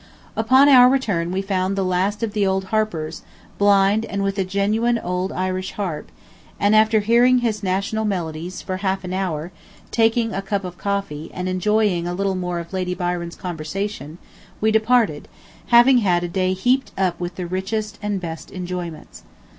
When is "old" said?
2.43-2.63, 4.97-5.31